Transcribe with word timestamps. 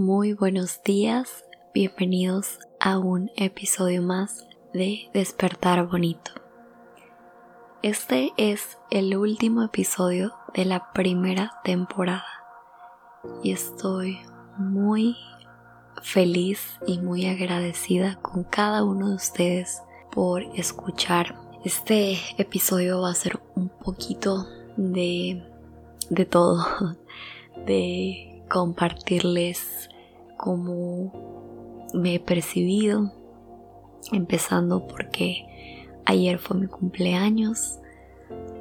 Muy 0.00 0.32
buenos 0.32 0.82
días, 0.82 1.44
bienvenidos 1.74 2.58
a 2.80 2.96
un 2.96 3.30
episodio 3.36 4.00
más 4.00 4.46
de 4.72 5.10
Despertar 5.12 5.86
Bonito. 5.88 6.30
Este 7.82 8.32
es 8.38 8.78
el 8.90 9.14
último 9.14 9.62
episodio 9.62 10.32
de 10.54 10.64
la 10.64 10.90
primera 10.94 11.52
temporada 11.64 12.24
y 13.42 13.52
estoy 13.52 14.20
muy 14.56 15.18
feliz 16.00 16.78
y 16.86 16.98
muy 16.98 17.26
agradecida 17.26 18.18
con 18.22 18.44
cada 18.44 18.84
uno 18.84 19.10
de 19.10 19.16
ustedes 19.16 19.82
por 20.10 20.40
escuchar. 20.58 21.36
Este 21.62 22.16
episodio 22.38 23.02
va 23.02 23.10
a 23.10 23.14
ser 23.14 23.38
un 23.54 23.68
poquito 23.68 24.46
de, 24.78 25.46
de 26.08 26.24
todo, 26.24 26.64
de 27.66 28.29
compartirles 28.50 29.88
cómo 30.36 31.12
me 31.94 32.16
he 32.16 32.20
percibido, 32.20 33.12
empezando 34.12 34.86
porque 34.86 35.46
ayer 36.04 36.38
fue 36.38 36.58
mi 36.58 36.66
cumpleaños, 36.66 37.78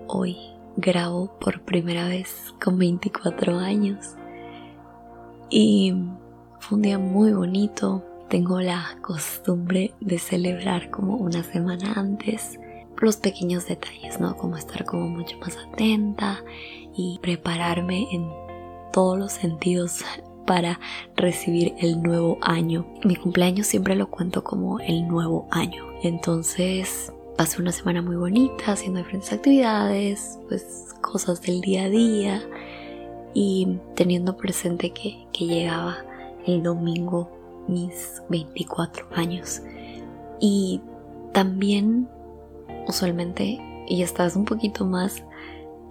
hoy 0.07 0.37
grabo 0.77 1.37
por 1.39 1.61
primera 1.63 2.07
vez 2.07 2.53
con 2.63 2.77
24 2.77 3.57
años 3.57 4.15
y 5.49 5.95
fue 6.59 6.75
un 6.77 6.81
día 6.83 6.99
muy 6.99 7.33
bonito. 7.33 8.05
Tengo 8.29 8.61
la 8.61 8.99
costumbre 9.01 9.95
de 9.99 10.19
celebrar 10.19 10.91
como 10.91 11.15
una 11.15 11.43
semana 11.43 11.93
antes 11.95 12.59
los 13.01 13.17
pequeños 13.17 13.65
detalles, 13.65 14.19
¿no? 14.19 14.37
Como 14.37 14.55
estar 14.55 14.85
como 14.85 15.07
mucho 15.07 15.37
más 15.39 15.57
atenta 15.57 16.43
y 16.95 17.17
prepararme 17.23 18.07
en 18.11 18.48
todos 18.91 19.17
los 19.17 19.31
sentidos 19.33 20.03
para 20.45 20.79
recibir 21.15 21.75
el 21.77 22.01
nuevo 22.01 22.37
año. 22.41 22.85
Mi 23.03 23.15
cumpleaños 23.15 23.67
siempre 23.67 23.95
lo 23.95 24.09
cuento 24.09 24.43
como 24.43 24.79
el 24.79 25.07
nuevo 25.07 25.47
año. 25.51 25.83
Entonces 26.01 27.13
pasé 27.37 27.61
una 27.61 27.71
semana 27.71 28.01
muy 28.01 28.15
bonita 28.15 28.71
haciendo 28.71 28.99
diferentes 28.99 29.31
actividades, 29.31 30.39
pues 30.47 30.95
cosas 31.01 31.41
del 31.41 31.61
día 31.61 31.83
a 31.83 31.89
día 31.89 32.41
y 33.33 33.77
teniendo 33.95 34.35
presente 34.35 34.91
que, 34.91 35.27
que 35.31 35.45
llegaba 35.45 35.97
el 36.45 36.63
domingo 36.63 37.29
mis 37.67 38.21
24 38.29 39.07
años. 39.13 39.61
Y 40.39 40.81
también 41.31 42.09
usualmente, 42.87 43.59
y 43.87 44.01
estás 44.01 44.35
un 44.35 44.45
poquito 44.45 44.85
más, 44.85 45.23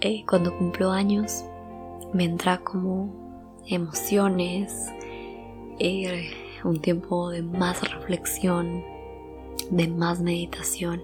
eh, 0.01 0.25
cuando 0.29 0.57
cumplo 0.57 0.91
años, 0.91 1.45
entra 2.19 2.59
como 2.59 3.63
emociones, 3.67 4.93
eh, 5.79 6.31
un 6.65 6.81
tiempo 6.81 7.31
de 7.31 7.43
más 7.43 7.81
reflexión, 7.91 8.85
de 9.71 9.89
más 9.89 10.21
meditación. 10.21 11.03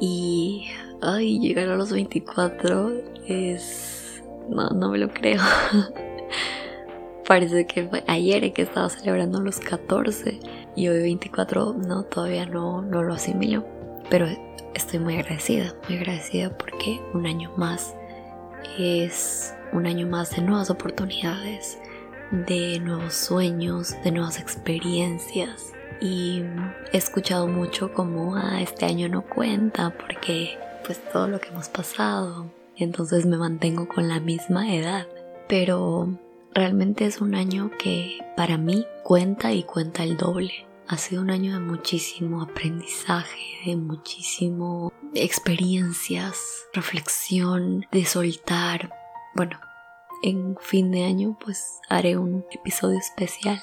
Y, 0.00 0.68
ay, 1.02 1.38
llegar 1.38 1.68
a 1.68 1.76
los 1.76 1.92
24 1.92 2.92
es... 3.26 4.22
No, 4.48 4.68
no 4.70 4.90
me 4.90 4.98
lo 4.98 5.08
creo. 5.10 5.40
Parece 7.26 7.66
que 7.66 7.86
fue 7.86 8.02
ayer 8.08 8.52
que 8.52 8.62
estaba 8.62 8.88
celebrando 8.88 9.40
los 9.40 9.60
14 9.60 10.40
y 10.74 10.88
hoy 10.88 10.98
24 11.02 11.74
no, 11.74 12.02
todavía 12.04 12.46
no, 12.46 12.82
no 12.82 13.02
lo 13.02 13.14
asimilo. 13.14 13.64
Pero 14.08 14.26
estoy 14.74 14.98
muy 14.98 15.16
agradecida, 15.16 15.74
muy 15.88 15.98
agradecida 15.98 16.56
porque 16.56 17.00
un 17.14 17.26
año 17.26 17.52
más 17.56 17.94
es 18.78 19.54
un 19.72 19.86
año 19.86 20.06
más 20.06 20.34
de 20.34 20.42
nuevas 20.42 20.70
oportunidades, 20.70 21.78
de 22.30 22.78
nuevos 22.80 23.14
sueños, 23.14 23.94
de 24.04 24.12
nuevas 24.12 24.38
experiencias. 24.38 25.72
Y 26.00 26.42
he 26.92 26.96
escuchado 26.96 27.46
mucho 27.46 27.92
como, 27.92 28.36
ah, 28.36 28.60
este 28.60 28.86
año 28.86 29.08
no 29.08 29.22
cuenta 29.22 29.90
porque 29.90 30.58
pues 30.84 31.00
todo 31.12 31.28
lo 31.28 31.40
que 31.40 31.48
hemos 31.48 31.68
pasado. 31.68 32.46
Entonces 32.76 33.26
me 33.26 33.36
mantengo 33.36 33.86
con 33.86 34.08
la 34.08 34.20
misma 34.20 34.74
edad. 34.74 35.06
Pero 35.48 36.08
realmente 36.54 37.06
es 37.06 37.20
un 37.20 37.34
año 37.34 37.70
que 37.78 38.18
para 38.36 38.56
mí 38.56 38.86
cuenta 39.02 39.52
y 39.52 39.62
cuenta 39.62 40.04
el 40.04 40.16
doble. 40.16 40.69
Ha 40.92 40.98
sido 40.98 41.22
un 41.22 41.30
año 41.30 41.52
de 41.52 41.60
muchísimo 41.60 42.42
aprendizaje, 42.42 43.38
de 43.64 43.76
muchísimo 43.76 44.92
experiencias, 45.14 46.36
reflexión, 46.72 47.86
de 47.92 48.04
soltar. 48.04 48.92
Bueno, 49.36 49.60
en 50.24 50.56
fin 50.60 50.90
de 50.90 51.04
año 51.04 51.38
pues 51.38 51.78
haré 51.88 52.16
un 52.16 52.44
episodio 52.50 52.98
especial 52.98 53.62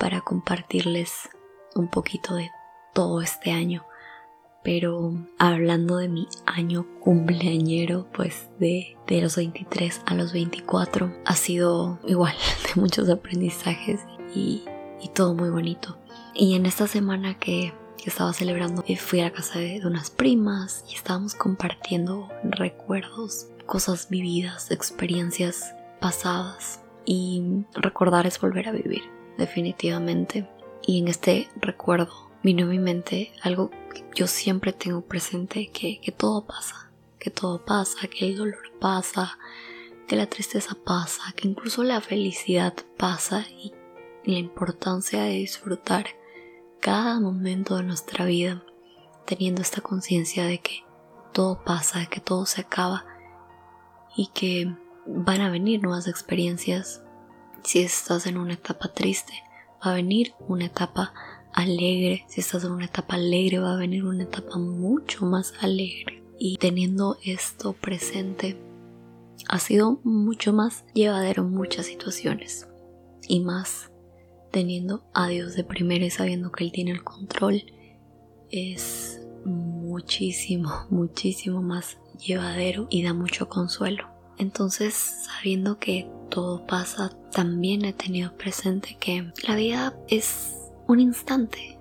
para 0.00 0.20
compartirles 0.20 1.30
un 1.76 1.88
poquito 1.88 2.34
de 2.34 2.50
todo 2.92 3.22
este 3.22 3.52
año 3.52 3.86
pero 4.64 5.12
hablando 5.38 5.96
de 5.96 6.08
mi 6.08 6.28
año 6.46 6.86
cumpleañero, 7.00 8.06
pues 8.12 8.48
de, 8.58 8.96
los 9.08 9.36
23 9.36 10.02
a 10.06 10.14
los 10.14 10.32
24, 10.32 11.12
ha 11.24 11.34
sido 11.34 11.98
igual 12.06 12.34
de 12.74 12.80
muchos 12.80 13.08
aprendizajes 13.08 14.00
y, 14.34 14.64
todo 15.14 15.34
muy 15.34 15.50
bonito. 15.50 15.98
Y 16.34 16.54
en 16.54 16.66
esta 16.66 16.86
semana 16.86 17.38
que, 17.38 17.74
estaba 18.04 18.32
celebrando, 18.32 18.82
eh, 18.88 18.96
fui 18.96 19.20
a 19.20 19.24
la 19.24 19.32
casa 19.32 19.60
de, 19.60 19.80
unas 19.86 20.10
primas 20.10 20.84
y 20.90 20.96
estábamos 20.96 21.36
compartiendo 21.36 22.28
recuerdos, 22.42 23.46
cosas 23.64 24.08
vividas, 24.08 24.72
experiencias 24.72 25.72
pasadas. 26.00 26.80
Y 27.04 27.64
recordar 27.74 28.26
es 28.26 28.40
volver 28.40 28.68
a 28.68 28.72
vivir, 28.72 29.02
definitivamente. 29.38 30.48
Y 30.84 30.98
en 30.98 31.06
este 31.06 31.48
recuerdo 31.60 32.30
vino 32.42 32.64
a 32.64 32.68
mi 32.68 32.80
mente 32.80 33.32
algo 33.42 33.70
que 33.92 34.04
yo 34.16 34.26
siempre 34.26 34.72
tengo 34.72 35.02
presente, 35.02 35.70
que, 35.70 36.00
todo 36.16 36.44
pasa, 36.44 36.90
que 37.20 37.30
todo 37.30 37.64
pasa, 37.64 38.08
que 38.08 38.26
el 38.26 38.36
dolor 38.36 38.72
pasa, 38.80 39.38
que 40.08 40.16
la 40.16 40.26
tristeza 40.26 40.76
pasa, 40.84 41.22
que 41.36 41.46
incluso 41.46 41.84
la 41.84 42.00
felicidad 42.00 42.74
pasa 42.96 43.46
y 43.48 43.72
la 44.24 44.38
importancia 44.38 45.22
de 45.22 45.34
disfrutar 45.34 46.06
cada 46.82 47.20
momento 47.20 47.76
de 47.76 47.84
nuestra 47.84 48.24
vida 48.24 48.60
teniendo 49.24 49.62
esta 49.62 49.80
conciencia 49.80 50.44
de 50.44 50.58
que 50.58 50.84
todo 51.32 51.62
pasa, 51.62 52.00
de 52.00 52.08
que 52.08 52.20
todo 52.20 52.44
se 52.44 52.60
acaba 52.60 53.06
y 54.16 54.26
que 54.34 54.74
van 55.06 55.40
a 55.42 55.50
venir 55.50 55.80
nuevas 55.80 56.08
experiencias. 56.08 57.00
Si 57.62 57.80
estás 57.80 58.26
en 58.26 58.36
una 58.36 58.54
etapa 58.54 58.88
triste, 58.88 59.32
va 59.80 59.92
a 59.92 59.94
venir 59.94 60.34
una 60.40 60.64
etapa 60.64 61.14
alegre, 61.52 62.24
si 62.28 62.40
estás 62.40 62.64
en 62.64 62.72
una 62.72 62.86
etapa 62.86 63.14
alegre 63.14 63.60
va 63.60 63.74
a 63.74 63.78
venir 63.78 64.04
una 64.04 64.24
etapa 64.24 64.58
mucho 64.58 65.24
más 65.24 65.54
alegre. 65.60 66.24
Y 66.36 66.56
teniendo 66.56 67.16
esto 67.22 67.74
presente, 67.74 68.60
ha 69.48 69.60
sido 69.60 70.00
mucho 70.02 70.52
más 70.52 70.84
llevadero 70.94 71.44
en 71.44 71.52
muchas 71.52 71.86
situaciones. 71.86 72.66
Y 73.28 73.38
más 73.38 73.91
teniendo 74.52 75.02
a 75.12 75.26
Dios 75.28 75.56
de 75.56 75.64
primero 75.64 76.04
y 76.04 76.10
sabiendo 76.10 76.52
que 76.52 76.62
Él 76.62 76.70
tiene 76.70 76.92
el 76.92 77.02
control, 77.02 77.64
es 78.50 79.20
muchísimo, 79.44 80.70
muchísimo 80.90 81.62
más 81.62 81.98
llevadero 82.24 82.86
y 82.90 83.02
da 83.02 83.14
mucho 83.14 83.48
consuelo. 83.48 84.08
Entonces, 84.38 84.94
sabiendo 84.94 85.78
que 85.78 86.08
todo 86.30 86.66
pasa, 86.66 87.10
también 87.32 87.84
he 87.84 87.92
tenido 87.92 88.36
presente 88.36 88.96
que 88.98 89.32
la 89.46 89.56
vida 89.56 89.94
es 90.08 90.54
un 90.86 91.00
instante, 91.00 91.78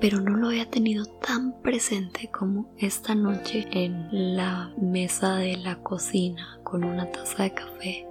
pero 0.00 0.20
no 0.20 0.36
lo 0.36 0.48
había 0.48 0.68
tenido 0.68 1.06
tan 1.06 1.60
presente 1.62 2.30
como 2.30 2.70
esta 2.78 3.14
noche 3.14 3.66
en 3.72 4.36
la 4.36 4.72
mesa 4.80 5.36
de 5.36 5.56
la 5.56 5.82
cocina 5.82 6.58
con 6.62 6.84
una 6.84 7.10
taza 7.10 7.44
de 7.44 7.54
café, 7.54 8.06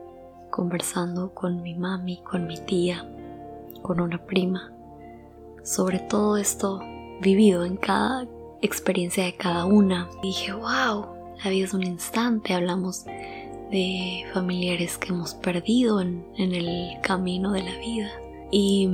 conversando 0.51 1.34
con 1.34 1.63
mi 1.63 1.73
mami, 1.73 2.21
con 2.21 2.45
mi 2.45 2.57
tía, 2.57 3.09
con 3.81 4.00
una 4.00 4.24
prima, 4.25 4.71
sobre 5.63 6.00
todo 6.00 6.38
esto 6.38 6.81
vivido 7.21 7.65
en 7.65 7.77
cada 7.77 8.27
experiencia 8.62 9.24
de 9.25 9.36
cada 9.36 9.65
una. 9.65 10.09
dije, 10.21 10.53
wow, 10.53 11.07
la 11.44 11.50
vida 11.50 11.65
es 11.65 11.74
un 11.74 11.83
instante, 11.83 12.53
hablamos 12.53 13.06
de 13.06 14.25
familiares 14.33 14.98
que 14.98 15.09
hemos 15.09 15.33
perdido 15.33 16.01
en, 16.01 16.25
el 16.38 17.00
camino 17.01 17.53
de 17.53 17.63
la 17.63 17.77
vida. 17.80 18.12
Y 18.51 18.88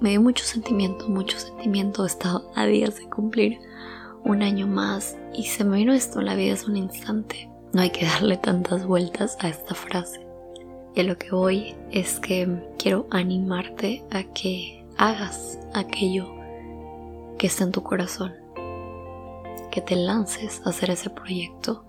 me 0.00 0.10
dio 0.10 0.22
mucho 0.22 0.44
sentimiento, 0.44 1.08
mucho 1.08 1.38
sentimiento. 1.38 2.06
Estaba 2.06 2.42
a 2.54 2.66
días 2.66 2.96
de 2.96 3.08
cumplir 3.08 3.58
un 4.24 4.42
año 4.42 4.66
más 4.66 5.18
y 5.34 5.44
se 5.44 5.64
me 5.64 5.78
vino 5.78 5.92
esto, 5.92 6.22
la 6.22 6.34
vida 6.34 6.54
es 6.54 6.66
un 6.66 6.76
instante. 6.76 7.50
No 7.72 7.82
hay 7.82 7.90
que 7.90 8.06
darle 8.06 8.36
tantas 8.36 8.86
vueltas 8.86 9.36
a 9.40 9.48
esta 9.48 9.74
frase. 9.74 10.23
Y 10.94 11.00
a 11.00 11.04
lo 11.04 11.18
que 11.18 11.30
voy 11.30 11.74
es 11.90 12.20
que 12.20 12.48
quiero 12.78 13.06
animarte 13.10 14.04
a 14.12 14.22
que 14.32 14.84
hagas 14.96 15.58
aquello 15.74 16.32
que 17.36 17.48
está 17.48 17.64
en 17.64 17.72
tu 17.72 17.82
corazón. 17.82 18.32
Que 19.72 19.80
te 19.80 19.96
lances 19.96 20.62
a 20.64 20.70
hacer 20.70 20.90
ese 20.90 21.10
proyecto. 21.10 21.84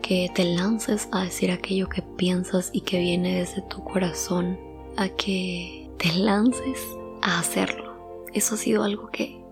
Que 0.00 0.30
te 0.32 0.44
lances 0.44 1.08
a 1.10 1.24
decir 1.24 1.50
aquello 1.50 1.88
que 1.88 2.02
piensas 2.02 2.70
y 2.72 2.82
que 2.82 3.00
viene 3.00 3.40
desde 3.40 3.62
tu 3.62 3.82
corazón 3.82 4.58
a 4.96 5.08
que 5.08 5.90
te 5.98 6.12
lances 6.12 6.78
a 7.20 7.40
hacerlo. 7.40 8.24
Eso 8.32 8.54
ha 8.54 8.58
sido 8.58 8.84
algo 8.84 9.08
que 9.08 9.42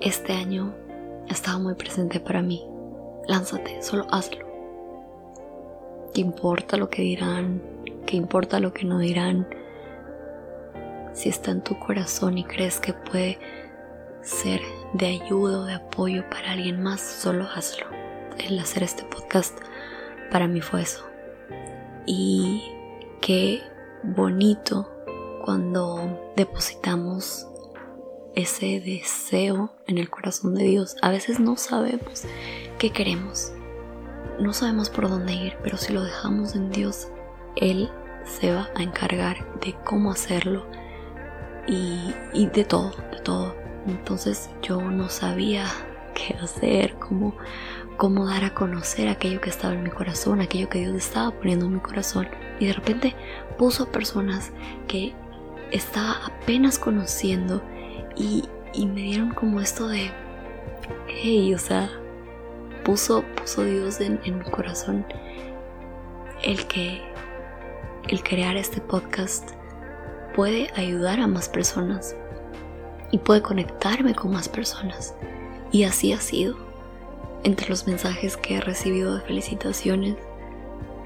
este 0.00 0.34
año 0.34 0.74
ha 1.28 1.32
estado 1.32 1.58
muy 1.60 1.74
presente 1.74 2.20
para 2.20 2.42
mí. 2.42 2.62
Lánzate, 3.28 3.82
solo 3.82 4.06
hazlo. 4.10 4.44
¿Qué 6.12 6.20
importa 6.20 6.76
lo 6.76 6.90
que 6.90 7.02
dirán? 7.02 7.73
¿Qué 8.06 8.16
importa 8.16 8.60
lo 8.60 8.72
que 8.72 8.84
no 8.84 8.98
dirán? 8.98 9.48
Si 11.12 11.28
está 11.28 11.50
en 11.50 11.62
tu 11.62 11.78
corazón 11.78 12.38
y 12.38 12.44
crees 12.44 12.80
que 12.80 12.92
puede 12.92 13.38
ser 14.22 14.60
de 14.94 15.06
ayuda 15.06 15.60
o 15.60 15.64
de 15.64 15.74
apoyo 15.74 16.28
para 16.28 16.52
alguien 16.52 16.82
más, 16.82 17.00
solo 17.00 17.46
hazlo. 17.46 17.86
El 18.38 18.58
hacer 18.58 18.82
este 18.82 19.04
podcast 19.04 19.58
para 20.30 20.48
mí 20.48 20.60
fue 20.60 20.82
eso. 20.82 21.04
Y 22.06 22.62
qué 23.20 23.62
bonito 24.02 24.90
cuando 25.44 26.32
depositamos 26.36 27.46
ese 28.34 28.80
deseo 28.80 29.72
en 29.86 29.98
el 29.98 30.10
corazón 30.10 30.54
de 30.54 30.64
Dios. 30.64 30.96
A 31.00 31.10
veces 31.10 31.40
no 31.40 31.56
sabemos 31.56 32.24
qué 32.78 32.90
queremos. 32.90 33.52
No 34.40 34.52
sabemos 34.52 34.90
por 34.90 35.08
dónde 35.08 35.32
ir, 35.32 35.56
pero 35.62 35.76
si 35.76 35.92
lo 35.92 36.02
dejamos 36.02 36.56
en 36.56 36.70
Dios, 36.70 37.08
Él 37.56 37.90
se 38.24 38.52
va 38.52 38.68
a 38.74 38.82
encargar 38.82 39.36
de 39.60 39.74
cómo 39.84 40.10
hacerlo 40.10 40.66
y, 41.66 42.46
de 42.52 42.64
todo, 42.64 42.92
de 43.12 43.20
todo. 43.20 43.54
Entonces 43.86 44.50
yo 44.62 44.80
no 44.80 45.08
sabía 45.08 45.66
qué 46.14 46.34
hacer, 46.34 46.94
cómo, 46.94 47.36
cómo 47.96 48.26
dar 48.26 48.44
a 48.44 48.54
conocer 48.54 49.08
aquello 49.08 49.40
que 49.40 49.50
estaba 49.50 49.74
en 49.74 49.82
mi 49.82 49.90
corazón, 49.90 50.40
aquello 50.40 50.68
que 50.68 50.80
Dios 50.80 50.94
estaba 50.94 51.30
poniendo 51.32 51.66
en 51.66 51.74
mi 51.74 51.80
corazón. 51.80 52.28
Y 52.60 52.66
de 52.66 52.72
repente 52.72 53.14
puso 53.58 53.84
a 53.84 53.92
personas 53.92 54.52
que 54.88 55.14
estaba 55.70 56.26
apenas 56.26 56.78
conociendo 56.78 57.62
y, 58.16 58.44
me 58.76 59.02
dieron 59.02 59.30
como 59.30 59.60
esto 59.60 59.86
de, 59.86 60.10
hey, 61.08 61.54
o 61.54 61.58
sea, 61.58 61.88
puso, 62.84 63.24
puso 63.36 63.64
Dios 63.64 64.00
en, 64.00 64.20
en 64.24 64.38
mi 64.38 64.44
corazón 64.44 65.06
el 66.42 66.66
que 66.66 67.00
el 68.08 68.22
crear 68.22 68.56
este 68.56 68.80
podcast 68.80 69.50
puede 70.34 70.70
ayudar 70.74 71.20
a 71.20 71.26
más 71.26 71.48
personas 71.48 72.14
y 73.10 73.18
puede 73.18 73.42
conectarme 73.42 74.14
con 74.14 74.32
más 74.32 74.48
personas. 74.48 75.14
Y 75.70 75.84
así 75.84 76.12
ha 76.12 76.20
sido. 76.20 76.56
Entre 77.44 77.68
los 77.68 77.86
mensajes 77.86 78.36
que 78.36 78.56
he 78.56 78.60
recibido 78.60 79.16
de 79.16 79.22
felicitaciones, 79.22 80.16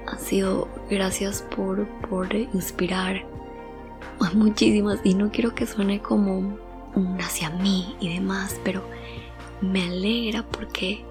han 0.07 0.19
sido 0.19 0.67
gracias 0.89 1.43
por, 1.55 1.87
por 2.09 2.33
inspirar 2.33 3.25
a 4.19 4.31
muchísimas. 4.31 4.99
Y 5.03 5.13
no 5.13 5.31
quiero 5.31 5.53
que 5.53 5.67
suene 5.67 6.01
como 6.01 6.37
un 6.37 7.17
hacia 7.21 7.49
mí 7.49 7.95
y 7.99 8.13
demás, 8.13 8.59
pero 8.63 8.83
me 9.61 9.83
alegra 9.83 10.43
porque 10.43 11.05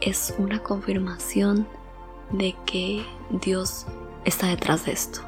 es 0.00 0.34
una 0.38 0.62
confirmación 0.62 1.66
de 2.30 2.54
que 2.66 3.04
Dios 3.30 3.86
está 4.24 4.48
detrás 4.48 4.86
de 4.86 4.92
esto, 4.92 5.20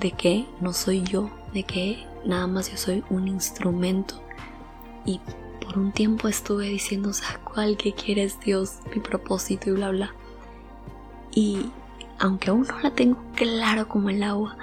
de 0.00 0.12
que 0.12 0.46
no 0.60 0.72
soy 0.72 1.02
yo, 1.02 1.30
de 1.52 1.62
que 1.62 2.06
nada 2.24 2.46
más 2.46 2.70
yo 2.70 2.76
soy 2.76 3.04
un 3.10 3.28
instrumento 3.28 4.20
y 5.04 5.20
por 5.60 5.78
un 5.78 5.92
tiempo 5.92 6.28
estuve 6.28 6.68
diciendo, 6.68 7.10
o 7.10 7.12
sea, 7.12 7.40
¿cuál 7.44 7.76
que 7.76 7.92
quieres 7.92 8.40
Dios? 8.40 8.78
Mi 8.94 9.00
propósito 9.00 9.70
y 9.70 9.72
bla 9.72 9.90
bla. 9.90 10.14
Y 11.32 11.70
aunque 12.18 12.50
aún 12.50 12.66
no 12.68 12.80
la 12.80 12.90
tengo 12.90 13.18
claro 13.34 13.88
como 13.88 14.10
el 14.10 14.22
agua, 14.22 14.56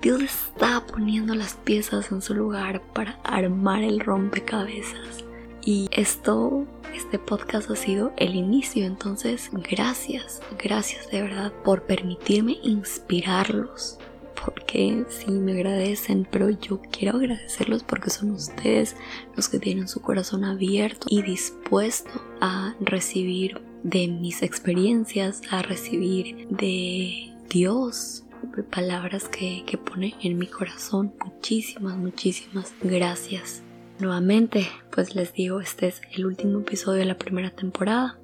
Dios 0.00 0.22
está 0.22 0.84
poniendo 0.86 1.34
las 1.34 1.54
piezas 1.54 2.12
en 2.12 2.22
su 2.22 2.34
lugar 2.34 2.82
para 2.92 3.18
armar 3.24 3.82
el 3.82 4.00
rompecabezas. 4.00 5.24
Y 5.64 5.88
esto, 5.92 6.66
este 6.94 7.18
podcast 7.18 7.70
ha 7.70 7.76
sido 7.76 8.12
el 8.16 8.34
inicio, 8.34 8.84
entonces 8.84 9.50
gracias, 9.52 10.40
gracias 10.62 11.10
de 11.10 11.22
verdad 11.22 11.52
por 11.64 11.82
permitirme 11.82 12.58
inspirarlos, 12.62 13.98
porque 14.44 15.04
sí 15.08 15.30
me 15.30 15.52
agradecen, 15.52 16.26
pero 16.30 16.48
yo 16.50 16.80
quiero 16.90 17.18
agradecerlos 17.18 17.82
porque 17.82 18.10
son 18.10 18.30
ustedes 18.30 18.96
los 19.36 19.48
que 19.48 19.58
tienen 19.58 19.88
su 19.88 20.00
corazón 20.00 20.44
abierto 20.44 21.06
y 21.10 21.22
dispuesto 21.22 22.22
a 22.40 22.74
recibir 22.80 23.60
de 23.82 24.08
mis 24.08 24.42
experiencias, 24.42 25.42
a 25.50 25.62
recibir 25.62 26.48
de 26.48 27.34
Dios 27.48 28.24
palabras 28.70 29.28
que, 29.28 29.64
que 29.66 29.78
pone 29.78 30.14
en 30.22 30.38
mi 30.38 30.46
corazón. 30.46 31.12
Muchísimas, 31.24 31.96
muchísimas 31.96 32.72
gracias. 32.82 33.62
Nuevamente, 33.98 34.68
pues 34.92 35.16
les 35.16 35.32
digo, 35.32 35.60
este 35.60 35.88
es 35.88 36.00
el 36.12 36.24
último 36.24 36.60
episodio 36.60 37.00
de 37.00 37.04
la 37.04 37.18
primera 37.18 37.50
temporada. 37.50 38.16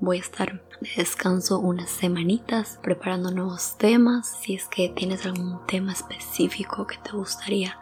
Voy 0.00 0.16
a 0.16 0.20
estar 0.20 0.60
de 0.80 0.90
descanso 0.96 1.60
unas 1.60 1.88
semanitas 1.88 2.80
preparando 2.82 3.30
nuevos 3.30 3.78
temas. 3.78 4.26
Si 4.40 4.54
es 4.54 4.66
que 4.66 4.88
tienes 4.88 5.26
algún 5.26 5.64
tema 5.66 5.92
específico 5.92 6.86
que 6.88 6.96
te 6.98 7.12
gustaría 7.12 7.78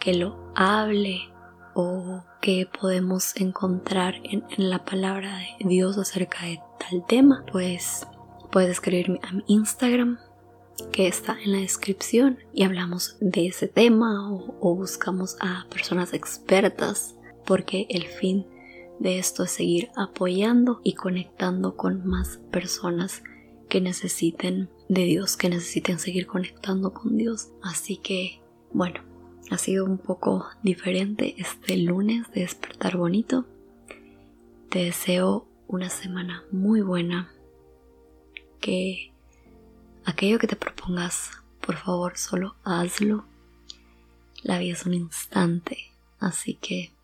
que 0.00 0.14
lo 0.14 0.52
hable 0.56 1.20
o 1.74 2.24
que 2.40 2.66
podemos 2.66 3.36
encontrar 3.36 4.14
en, 4.24 4.42
la 4.56 4.84
palabra 4.84 5.36
de 5.36 5.68
Dios 5.68 5.96
acerca 5.96 6.46
de 6.46 6.60
tal 6.80 7.04
tema, 7.06 7.44
pues 7.52 8.04
puedes 8.50 8.70
escribirme 8.70 9.20
a 9.22 9.32
mi 9.32 9.44
Instagram 9.46 10.18
que 10.92 11.06
está 11.06 11.36
en 11.42 11.52
la 11.52 11.58
descripción 11.58 12.38
y 12.52 12.64
hablamos 12.64 13.16
de 13.20 13.46
ese 13.46 13.68
tema 13.68 14.32
o, 14.32 14.74
buscamos 14.74 15.36
a 15.40 15.66
personas 15.70 16.12
expertas 16.14 17.14
porque 17.44 17.86
el 17.90 18.06
fin 18.06 18.46
de 18.98 19.18
esto 19.18 19.44
es 19.44 19.50
seguir 19.50 19.90
apoyando 19.96 20.80
y 20.84 20.94
conectando 20.94 21.76
con 21.76 22.06
más 22.06 22.38
personas 22.50 23.22
que 23.68 23.80
necesiten 23.80 24.68
de 24.88 25.04
Dios, 25.04 25.36
que 25.36 25.48
necesiten 25.48 25.98
seguir 25.98 26.26
conectando 26.26 26.92
con 26.92 27.16
Dios. 27.16 27.48
Así 27.62 27.96
que, 27.96 28.40
bueno, 28.72 29.00
ha 29.50 29.58
sido 29.58 29.84
un 29.84 29.98
poco 29.98 30.46
diferente 30.62 31.34
este 31.38 31.76
lunes 31.76 32.30
de 32.32 32.42
despertar 32.42 32.96
bonito. 32.96 33.46
Te 34.68 34.84
deseo 34.84 35.46
una 35.66 35.88
semana 35.88 36.44
muy 36.52 36.82
buena. 36.82 37.32
Que 38.60 39.12
aquello 40.04 40.38
que 40.38 40.46
te 40.46 40.56
propongas, 40.56 41.30
por 41.60 41.76
favor, 41.76 42.16
solo 42.16 42.56
hazlo. 42.64 43.26
La 44.42 44.58
vida 44.58 44.72
es 44.74 44.86
un 44.86 44.94
instante, 44.94 45.92
así 46.18 46.54
que 46.54 46.94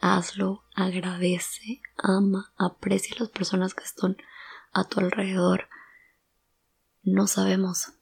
hazlo, 0.00 0.64
agradece, 0.74 1.80
ama, 1.96 2.52
aprecia 2.56 3.16
a 3.16 3.20
las 3.20 3.28
personas 3.30 3.74
que 3.74 3.84
están 3.84 4.16
a 4.72 4.84
tu 4.84 5.00
alrededor. 5.00 5.68
No 7.02 7.26
sabemos 7.26 7.92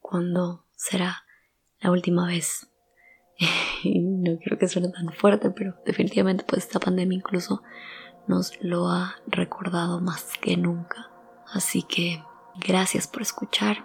cuándo 0.00 0.64
será 0.74 1.24
la 1.80 1.90
última 1.90 2.26
vez. 2.26 2.68
no 3.84 4.38
quiero 4.38 4.58
que 4.58 4.68
suene 4.68 4.88
tan 4.88 5.12
fuerte, 5.12 5.50
pero 5.50 5.76
definitivamente 5.84 6.44
pues 6.44 6.64
esta 6.64 6.80
pandemia 6.80 7.16
incluso 7.16 7.62
nos 8.26 8.52
lo 8.62 8.88
ha 8.88 9.16
recordado 9.26 10.00
más 10.00 10.36
que 10.40 10.56
nunca. 10.56 11.10
Así 11.52 11.82
que 11.82 12.22
gracias 12.58 13.06
por 13.06 13.22
escuchar. 13.22 13.84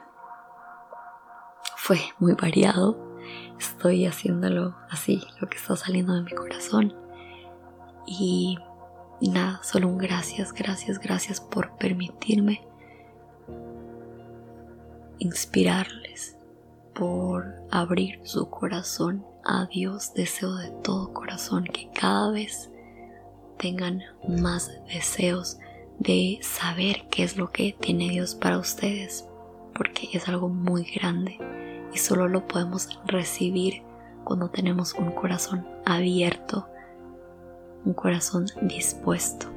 Fue 1.78 2.00
muy 2.20 2.34
variado. 2.34 2.98
Estoy 3.60 4.06
haciéndolo 4.06 4.75
así, 4.90 5.22
lo 5.40 5.48
que 5.50 5.58
está 5.58 5.75
saliendo 5.75 6.13
de 6.13 6.22
mi 6.22 6.32
corazón. 6.32 6.96
Y, 8.08 8.58
nada, 9.22 9.62
solo 9.63 9.88
un 9.88 9.98
gracias, 9.98 10.54
gracias, 10.54 11.00
gracias 11.00 11.40
por 11.40 11.78
permitirme 11.78 12.66
inspirarles, 15.20 16.38
por 16.96 17.54
abrir 17.70 18.20
su 18.24 18.50
corazón 18.50 19.25
a 19.46 19.66
Dios. 19.68 20.13
Deseo 20.13 20.56
de 20.56 20.72
todo 20.84 21.13
corazón 21.13 21.66
que 21.66 21.90
cada 21.92 22.32
vez 22.32 22.72
tengan 23.58 24.01
más 24.28 24.72
deseos 24.88 25.58
de 26.01 26.39
saber 26.41 27.03
qué 27.12 27.24
es 27.24 27.38
lo 27.38 27.51
que 27.51 27.75
tiene 27.79 28.10
Dios 28.10 28.34
para 28.34 28.58
ustedes, 28.58 29.27
porque 29.75 30.10
es 30.13 30.27
algo 30.27 30.50
muy 30.50 30.84
grande 30.84 31.38
y 31.93 31.98
solo 32.00 32.27
lo 32.27 32.48
podemos 32.48 32.89
recibir 33.05 33.84
cuando 34.24 34.50
tenemos 34.50 34.96
un 34.96 35.12
corazón 35.12 35.67
abierto 35.86 36.67
un 37.86 37.93
corazón 37.93 38.46
dispuesto. 38.62 39.48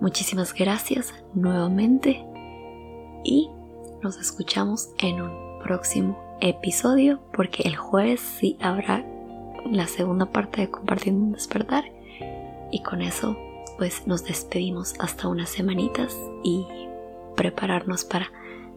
Muchísimas 0.00 0.52
gracias 0.54 1.14
nuevamente 1.34 2.24
y 3.24 3.50
nos 4.02 4.18
escuchamos 4.18 4.90
en 4.98 5.20
un 5.20 5.62
próximo 5.62 6.18
episodio 6.40 7.20
porque 7.32 7.62
el 7.64 7.76
jueves 7.76 8.20
sí 8.20 8.56
habrá 8.60 9.04
la 9.70 9.86
segunda 9.86 10.26
parte 10.26 10.62
de 10.62 10.70
Compartiendo 10.70 11.24
un 11.24 11.32
despertar 11.32 11.84
y 12.70 12.82
con 12.82 13.00
eso 13.02 13.36
pues 13.82 14.06
nos 14.06 14.22
despedimos 14.22 14.94
hasta 15.00 15.26
unas 15.26 15.50
semanitas 15.50 16.16
y 16.44 16.64
prepararnos 17.34 18.04
para 18.04 18.30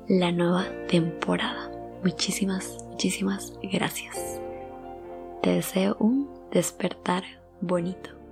la 0.08 0.32
nueva 0.32 0.66
temporada. 0.88 1.70
Muchísimas 2.04 2.84
Muchísimas 2.90 3.54
gracias. 3.62 4.42
Te 5.44 5.52
deseo 5.52 5.96
un 6.00 6.28
despertar 6.50 7.24
bonito. 7.62 8.25